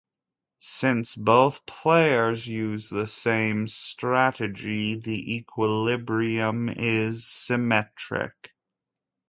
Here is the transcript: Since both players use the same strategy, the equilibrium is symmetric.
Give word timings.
Since 0.57 1.15
both 1.15 1.63
players 1.67 2.47
use 2.47 2.89
the 2.89 3.05
same 3.05 3.67
strategy, 3.67 4.95
the 4.95 5.35
equilibrium 5.35 6.69
is 6.69 7.27
symmetric. 7.31 8.51